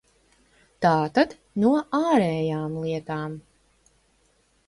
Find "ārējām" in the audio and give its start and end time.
1.99-2.79